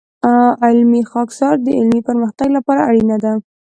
[0.65, 3.33] علمي خاکساري د علمي پرمختګ لپاره اړینه ده.